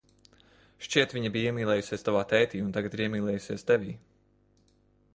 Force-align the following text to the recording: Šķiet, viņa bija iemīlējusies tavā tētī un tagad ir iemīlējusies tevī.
Šķiet, 0.85 1.13
viņa 1.17 1.31
bija 1.35 1.51
iemīlējusies 1.51 2.07
tavā 2.09 2.23
tētī 2.33 2.65
un 2.65 2.75
tagad 2.79 2.99
ir 2.99 3.07
iemīlējusies 3.09 3.71
tevī. 3.73 3.95